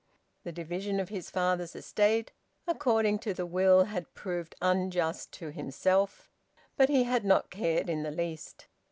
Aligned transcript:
The 0.43 0.51
division 0.51 0.99
of 0.99 1.09
his 1.09 1.29
father's 1.29 1.75
estate 1.75 2.31
according 2.65 3.19
to 3.19 3.35
the 3.35 3.45
will 3.45 3.83
had 3.83 4.11
proved 4.15 4.55
unjust 4.59 5.31
to 5.33 5.51
himself; 5.51 6.27
but 6.75 6.89
he 6.89 7.03
had 7.03 7.23
not 7.23 7.51
cared 7.51 7.87
in 7.87 8.01
the 8.01 8.09
least. 8.09 8.65